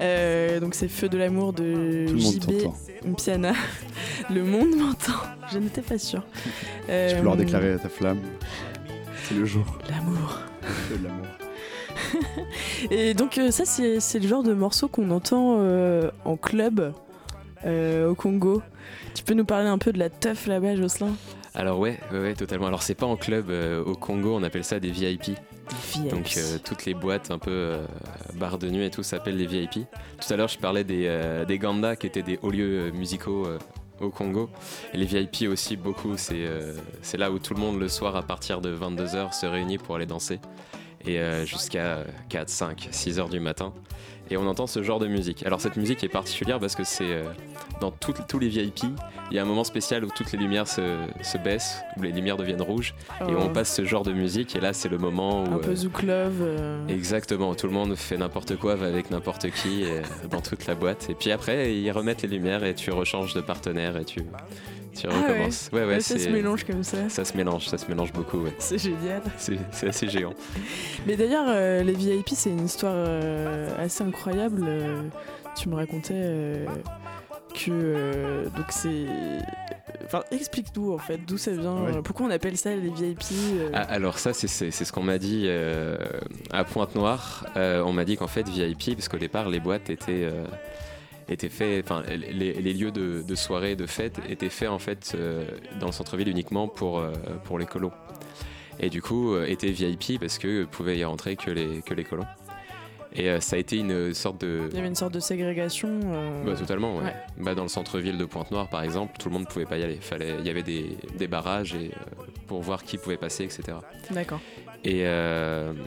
[0.01, 2.69] Euh, donc c'est Feu de l'amour de JB.
[3.05, 3.53] Mpiana.
[4.31, 5.13] Le monde m'entend.
[5.53, 6.23] Je n'étais pas sûre.
[6.87, 8.21] Tu peux leur Euh, déclarer ta flamme.
[9.25, 9.65] C'est le jour.
[9.91, 10.41] L'amour.
[10.63, 11.27] Le feu de l'amour.
[12.91, 16.93] Et donc euh, ça c'est c'est le genre de morceau qu'on entend euh, en club
[17.67, 18.63] euh, au Congo.
[19.15, 21.15] Tu peux nous parler un peu de la teuf là-bas, Jocelyn?
[21.57, 22.67] Alors ouais, ouais, ouais, totalement.
[22.67, 25.31] Alors c'est pas en club euh, au Congo, on appelle ça des VIP.
[25.93, 26.09] VIP.
[26.09, 27.87] Donc euh, toutes les boîtes un peu euh,
[28.35, 29.73] bars de nuit et tout s'appellent les VIP.
[29.73, 33.47] Tout à l'heure je parlais des, euh, des Ganda qui étaient des hauts lieux musicaux
[34.01, 34.51] au Congo.
[34.93, 36.45] Et les VIP aussi beaucoup, c'est
[37.03, 39.95] c'est là où tout le monde le soir à partir de 22h se réunit pour
[39.95, 40.41] aller danser.
[41.07, 43.73] Et jusqu'à 4, 5, 6 heures du matin.
[44.31, 45.45] Et on entend ce genre de musique.
[45.45, 47.25] Alors cette musique est particulière parce que c'est euh,
[47.81, 48.85] dans tout- tous les VIP,
[49.31, 52.11] il y a un moment spécial où toutes les lumières se, se baissent, où les
[52.13, 53.37] lumières deviennent rouges, et Oh.
[53.39, 54.57] on passe ce genre de musique.
[54.57, 55.55] Et là c'est le moment où...
[55.55, 56.39] Un peu euh, Zouk Love.
[56.41, 59.85] euh, Exactement, tout le monde fait n'importe quoi, va avec n'importe qui
[60.31, 61.09] dans toute la boîte.
[61.11, 64.23] Et puis après, ils remettent les lumières et tu rechanges de partenaire et tu,
[64.95, 65.23] tu Ah ouais.
[65.27, 65.71] recommences.
[65.73, 67.09] Ouais, ouais, Ouais, ça se mélange comme ça.
[67.09, 68.55] Ça se mélange, ça se mélange beaucoup, ouais.
[68.59, 69.23] C'est génial.
[69.37, 70.35] C'est assez géant.
[71.07, 74.65] Mais d'ailleurs, euh, les VIP, c'est une histoire euh, assez incroyable.
[74.67, 75.03] Euh,
[75.57, 76.67] tu me racontais euh,
[77.55, 79.07] que euh, donc c'est.
[80.07, 81.77] Enfin, explique-nous en fait d'où ça vient.
[81.83, 82.03] Ouais.
[82.03, 85.03] Pourquoi on appelle ça les VIP euh, Ah, alors ça, c'est c'est- c'est ce qu'on
[85.03, 85.97] m'a dit euh,
[86.53, 87.47] à Pointe-Noire.
[87.57, 90.25] Euh, on m'a dit qu'en fait, VIP, parce qu'au départ, les boîtes étaient...
[91.29, 95.13] étaient faits, enfin, les, les lieux de, de soirée, de fête étaient faits en fait
[95.15, 95.45] euh,
[95.81, 97.13] dans le centre-ville uniquement pour, euh,
[97.45, 97.93] pour les colos.
[98.81, 102.05] Et du coup, euh, étaient VIP parce que pouvaient y rentrer que les, que les
[102.05, 102.25] colos.
[103.17, 104.63] Et euh, ça a été une sorte de.
[104.73, 106.01] Il y avait une sorte de ségrégation.
[106.07, 107.05] euh, Bah, totalement, ouais.
[107.05, 107.15] ouais.
[107.39, 109.85] Bah, dans le centre-ville de Pointe-Noire, par exemple, tout le monde ne pouvait pas y
[109.85, 109.99] aller.
[110.01, 113.79] Fallait, il y avait des, des barrages et, euh, pour voir qui pouvait passer, etc.
[114.11, 114.41] D'accord.
[114.87, 115.05] Et,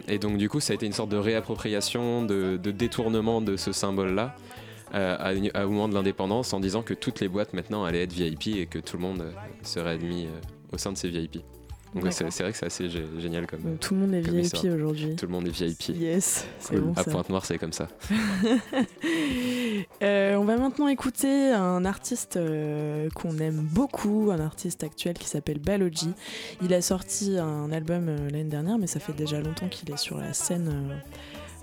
[0.08, 3.56] et donc, du coup, ça a été une sorte de réappropriation, de, de détournement de
[3.56, 4.36] ce symbole-là
[4.94, 8.14] euh, à au moment de l'indépendance en disant que toutes les boîtes maintenant allaient être
[8.14, 9.32] VIP et que tout le monde euh,
[9.64, 10.30] serait admis euh,
[10.74, 11.38] au sein de ces VIP.
[11.96, 13.62] Donc c'est vrai que c'est assez gé- génial comme.
[13.62, 15.16] Donc, tout le monde est VIP aujourd'hui.
[15.16, 15.96] Tout le monde est VIP.
[15.98, 16.82] Yes, c'est Cool.
[16.82, 17.04] bon À.
[17.04, 17.88] Pointe-Noire, c'est comme ça.
[20.04, 25.28] Euh, on va maintenant écouter un artiste euh, qu'on aime beaucoup, un artiste actuel qui
[25.28, 26.12] s'appelle Balogi.
[26.62, 29.98] Il a sorti un album euh, l'année dernière, mais ça fait déjà longtemps qu'il est
[29.98, 31.00] sur la scène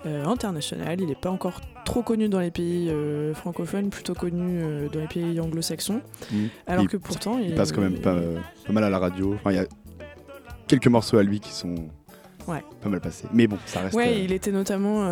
[0.05, 0.99] euh, internationale.
[1.01, 4.99] Il n'est pas encore trop connu dans les pays euh, francophones, plutôt connu euh, dans
[4.99, 6.01] les pays anglo-saxons.
[6.31, 6.45] Mm.
[6.67, 9.33] Alors Il- que pourtant, Il passe quand même pas, euh, pas mal à la radio.
[9.35, 9.65] Enfin, il y a
[10.67, 11.75] quelques morceaux à lui qui sont
[12.47, 12.63] Ouais.
[12.81, 13.27] pas mal passés.
[13.33, 13.95] Mais bon, ça reste.
[13.95, 15.09] Ouais, il était notamment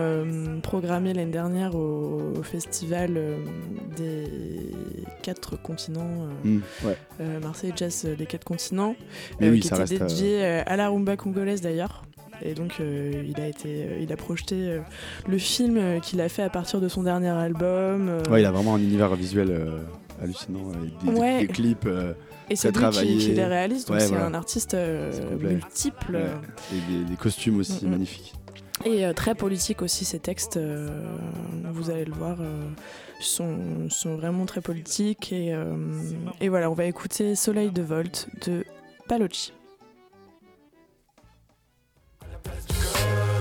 [0.62, 3.20] programmé l'année dernière au, au festival
[3.98, 4.70] des
[5.24, 6.98] quatre continents, ouais.
[7.22, 8.96] euh, Marseille Jazz des quatre continents,
[9.40, 12.04] Mais oui, qui ça était reste, dédié à la rumba congolaise d'ailleurs.
[12.44, 14.80] Et donc euh, il a été, euh, il a projeté euh,
[15.28, 18.22] le film qu'il a fait à partir de son dernier album.
[18.30, 19.58] Ouais, il a vraiment un univers visuel
[20.22, 21.40] hallucinant avec des, des- Ouais.
[21.42, 21.88] des clips.
[22.50, 24.26] et c'est lui qui, qui les réalise, donc Ouais, c'est voilà.
[24.26, 24.76] un artiste
[25.40, 26.16] multiple.
[26.16, 26.78] ouais.
[26.78, 27.92] Et des, des costumes aussi Mm, mm.
[27.92, 28.34] magnifiques.
[28.86, 30.90] Et euh, très politique aussi, ces textes, euh,
[31.72, 32.64] vous allez le voir, euh,
[33.20, 33.56] sont,
[33.90, 35.32] sont vraiment très politiques.
[35.32, 35.56] Et,
[36.42, 38.66] et voilà, on va écouter Soleil de Volt de
[42.44, 42.74] Balochi.
[42.96, 43.33] À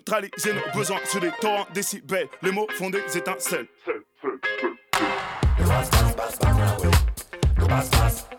[0.00, 2.28] neutraliser nos besoins sur des torrents décibels.
[2.42, 3.66] Les mots font des étincelles.
[7.68, 8.29] Back on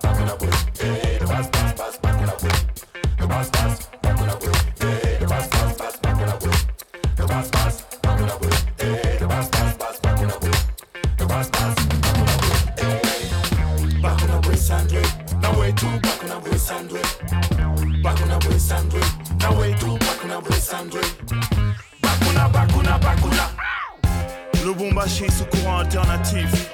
[25.02, 26.70] Lubumbashi sous courant alternatif.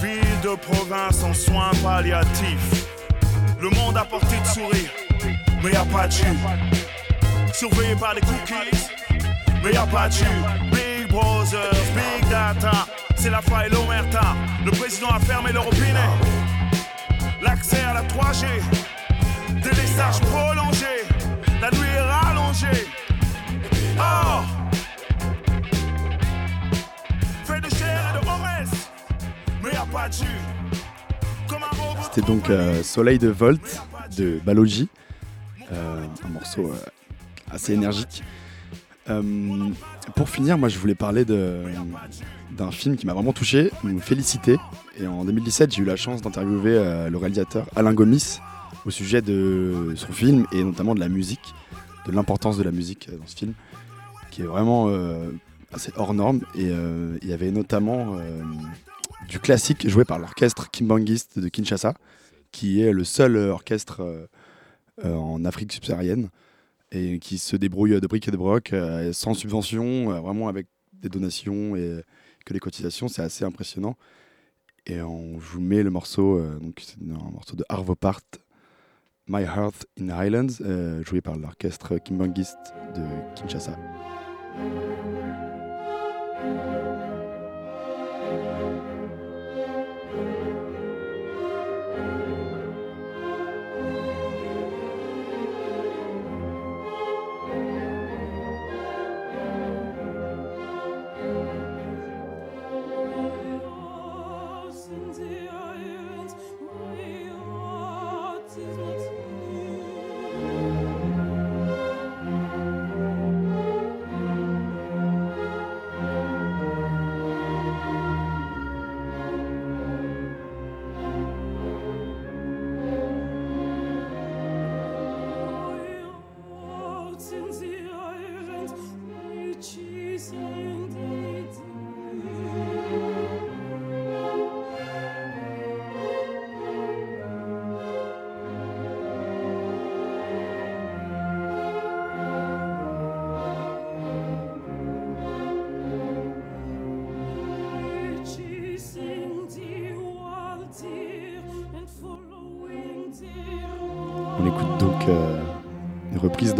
[0.00, 2.86] Ville de province en soins palliatifs.
[3.60, 4.90] Le monde à portée de sourire,
[5.62, 6.14] mais y a pas de.
[7.52, 8.88] Surveillé par les cookies,
[9.62, 10.14] mais y a pas de.
[10.70, 14.34] Big Brothers, Big Data, c'est la faille l'omerta.
[14.64, 16.08] Le président a fermé le robinet.
[17.42, 18.46] L'accès à la 3G,
[19.62, 21.04] délestage prolongé,
[21.60, 22.86] la nuit est rallongée.
[23.98, 24.59] Oh!
[32.02, 33.82] C'était donc euh, Soleil de Volt
[34.16, 34.88] de Balogi,
[35.72, 36.76] Euh, un morceau euh,
[37.50, 38.22] assez énergique.
[40.14, 43.70] Pour finir, moi je voulais parler d'un film qui m'a vraiment touché,
[44.00, 44.56] Félicité.
[45.00, 48.38] Et en 2017, j'ai eu la chance d'interviewer le réalisateur Alain Gomis
[48.86, 51.54] au sujet de son film et notamment de la musique,
[52.06, 53.54] de l'importance de la musique dans ce film,
[54.30, 54.88] qui est vraiment
[55.72, 56.42] assez hors norme.
[56.54, 56.70] Et
[57.22, 58.16] il y avait notamment
[59.30, 61.94] du classique joué par l'orchestre Kimbangiste de Kinshasa,
[62.50, 64.26] qui est le seul orchestre euh,
[65.04, 66.30] euh, en Afrique subsaharienne
[66.90, 71.08] et qui se débrouille de briques et de broc, euh, sans subvention, vraiment avec des
[71.08, 72.02] donations et
[72.44, 73.96] que les cotisations, c'est assez impressionnant.
[74.86, 78.22] Et on vous met le morceau, donc c'est un morceau de Arvo Part,
[79.28, 83.04] My Hearth in Highlands, euh, joué par l'orchestre Kimbangiste de
[83.36, 83.78] Kinshasa.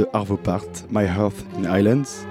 [0.00, 2.26] De Arvo Part, My Hearth in Islands,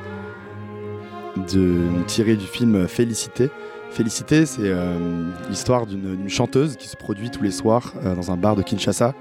[1.53, 3.49] de, tirée du film Félicité.
[3.91, 8.37] Félicité, c'est euh, l'histoire d'une chanteuse qui se produit tous les soirs euh, dans un
[8.37, 9.13] bar de Kinshasa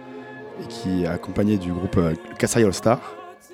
[0.63, 3.01] et qui est accompagnée du groupe euh, Kassai All Star.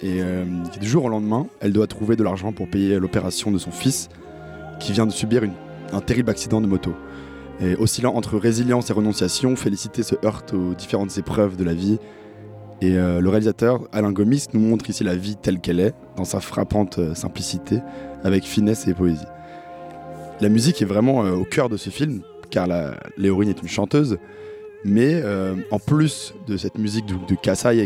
[0.01, 3.51] Et euh, qui, du jour au lendemain, elle doit trouver de l'argent pour payer l'opération
[3.51, 4.09] de son fils
[4.79, 5.43] qui vient de subir
[5.93, 6.95] un terrible accident de moto.
[7.61, 11.99] Et oscillant entre résilience et renonciation, Félicité se heurte aux différentes épreuves de la vie.
[12.81, 16.25] Et euh, le réalisateur Alain Gomis nous montre ici la vie telle qu'elle est, dans
[16.25, 17.81] sa frappante euh, simplicité,
[18.25, 19.27] avec finesse et poésie.
[20.41, 22.69] La musique est vraiment euh, au cœur de ce film, car
[23.17, 24.19] Léorine est une chanteuse,
[24.85, 25.25] mais
[25.73, 27.35] en plus de cette musique de, de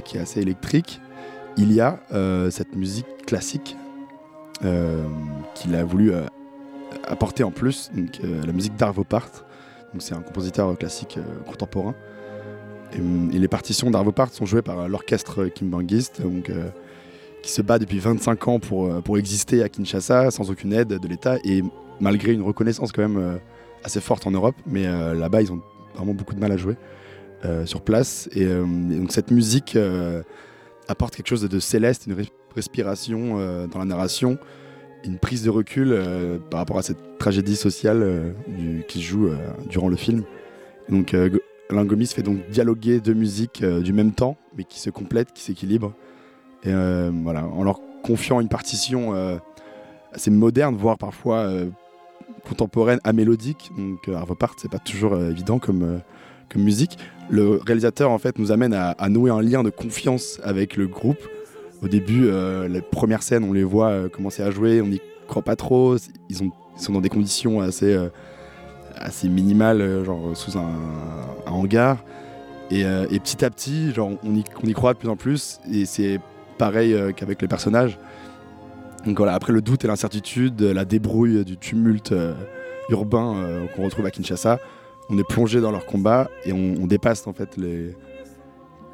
[0.00, 1.00] qui est assez électrique,
[1.56, 2.00] il y a
[2.50, 3.76] cette musique classique
[4.60, 6.12] qu'il a voulu
[7.04, 7.90] apporter en plus,
[8.22, 9.30] la musique d'Arvo Part.
[10.00, 11.94] C'est un compositeur classique contemporain.
[12.94, 16.68] Et, hum, et les partitions d'Arvo Part sont jouées par euh, l'orchestre Kimbangiste, donc, euh,
[17.42, 20.88] qui se bat depuis 25 ans pour, euh, pour exister à Kinshasa sans aucune aide
[20.88, 21.62] de l'État et
[22.00, 23.36] malgré une reconnaissance quand même euh,
[23.84, 24.56] assez forte en Europe.
[24.66, 25.60] Mais euh, là-bas, ils ont
[25.94, 26.76] vraiment beaucoup de mal à jouer
[27.44, 28.28] euh, sur place.
[28.34, 30.22] Et, euh, donc cette musique euh,
[30.88, 34.38] apporte quelque chose de, céleste, une res- respiration euh, dans la narration,
[35.04, 38.32] une prise de recul euh, par rapport à cette tragédie sociale euh,
[38.88, 39.36] qui se joue euh,
[39.68, 40.22] durant le film.
[40.88, 41.14] Donc
[41.70, 44.80] euh, Go- Alain Gomis fait donc dialoguer deux musiques euh, du même temps, mais qui
[44.80, 45.92] se complètent, qui s'équilibrent.
[46.66, 49.36] Euh, voilà, en leur confiant une partition euh,
[50.12, 51.50] assez moderne, voire parfois
[52.48, 53.70] contemporaine, amélodique.
[53.76, 56.00] Donc euh, Arvo Part, c'est pas toujours évident comme,
[56.56, 56.98] musique.
[57.30, 60.86] Le réalisateur en fait nous amène à, à nouer un lien de confiance avec le
[60.86, 61.18] groupe.
[61.82, 62.28] Au début,
[62.68, 65.96] les premières scènes, on les voit commencer à jouer, on n'y croit pas trop.
[66.30, 67.96] Ils, ont, ils sont dans des conditions assez,
[69.00, 70.70] assez minimales, euh, genre sous un,
[71.46, 71.98] hangar.
[72.70, 75.60] Et, euh, et petit à petit, genre, on, y, croit de plus en plus.
[75.72, 76.20] Et c'est
[76.58, 77.98] pareil euh, qu'avec les personnages.
[79.06, 82.12] Donc voilà, après le doute et l'incertitude, la débrouille du tumulte
[82.90, 84.58] urbain qu'on retrouve à Kinshasa,
[85.08, 87.56] on est plongé dans leur combat et on, dépasse en fait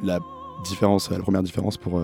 [0.03, 0.19] la
[0.63, 2.03] différence, la première différence pour,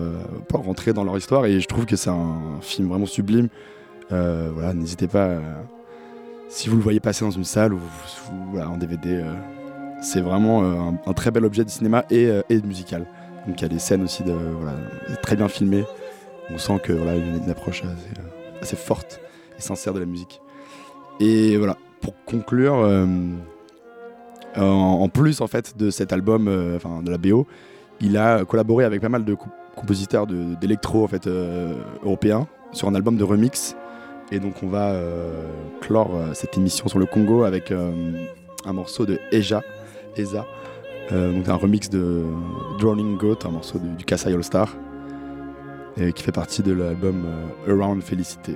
[0.49, 1.45] pour rentrer dans leur histoire.
[1.45, 3.49] Et je trouve que c'est un film vraiment sublime.
[4.09, 5.27] Voilà, n'hésitez pas.
[5.27, 5.80] euh,
[6.51, 7.79] si vous le voyez passer dans une salle ou,
[8.59, 9.33] en DVD, euh,
[10.01, 13.05] c'est vraiment euh, un, très bel objet de cinéma et, euh, musical.
[13.47, 14.77] Donc il y a des scènes aussi de, voilà,
[15.23, 15.85] très bien filmées.
[16.49, 18.09] On sent que voilà, il y a une approche assez,
[18.61, 19.21] assez forte
[19.57, 20.41] et sincère de la musique.
[21.21, 22.73] Et voilà, pour conclure,
[24.57, 27.47] en, plus en fait de cet album, enfin de la BO,
[28.01, 31.27] il a collaboré avec pas mal de co- compositeurs d'électro en fait
[32.03, 33.75] européens sur un album de remix.
[34.31, 35.43] Et donc on va euh,
[35.81, 37.91] clore euh, cette émission sur le Congo avec euh,
[38.65, 39.61] un morceau de Eja,
[40.15, 40.45] Eza,
[41.11, 42.23] donc un remix de
[42.79, 44.73] Drowning Goat, un morceau du Kassai All Star,
[45.97, 47.25] qui fait partie de l'album
[47.67, 48.55] Around Félicité.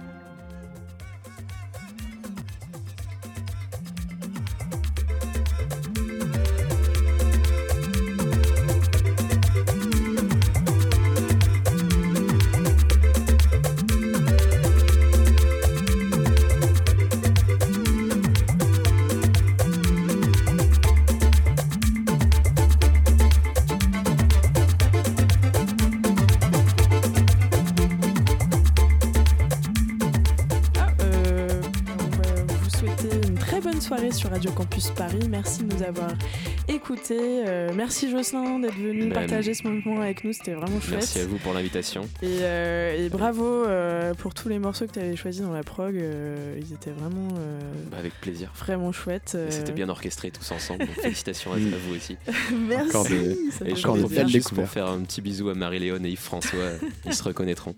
[36.92, 40.34] Euh, merci Jocelyn d'être venu Ben, partager ce moment avec nous.
[40.34, 40.92] C'était vraiment chouette.
[41.00, 42.04] Merci à vous pour l'invitation.
[42.22, 45.64] Et, euh, et bravo euh, pour tous les morceaux que tu avais choisis dans la
[45.64, 45.96] prog.
[45.96, 47.60] euh, ils étaient vraiment, euh,
[47.92, 48.52] Bah, avec plaisir.
[48.58, 49.36] vraiment chouettes.
[49.48, 50.86] Et C'était bien orchestré tous ensemble.
[50.86, 52.18] donc félicitations à, à vous aussi.
[52.68, 56.12] Merci, Encore des- et je profite juste pour faire un petit bisou à Marie-Léone et
[56.12, 56.72] Yves-François.
[57.06, 57.76] Ils se reconnaîtront.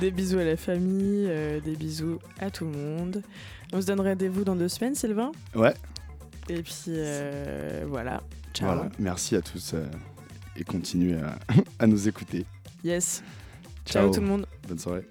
[0.00, 3.22] Des bisous à la famille, euh, des bisous à tout le monde.
[3.72, 5.30] On se donne rendez-vous dans deux semaines, Sylvain?
[5.54, 5.74] Ouais.
[6.48, 8.22] Et puis euh, voilà.
[8.52, 8.74] Ciao.
[8.74, 9.84] Voilà, merci à tous euh,
[10.56, 11.36] et continuez à,
[11.78, 12.44] à nous écouter.
[12.84, 13.22] Yes.
[13.86, 14.46] Ciao tout le monde.
[14.68, 15.06] Bonne soirée.